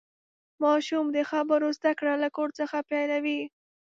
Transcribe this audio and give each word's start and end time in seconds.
ماشوم 0.63 1.05
د 1.15 1.17
خبرو 1.31 1.67
زدهکړه 1.77 2.13
له 2.23 2.29
کور 2.37 2.49
څخه 2.59 2.77
پیلوي. 2.89 3.41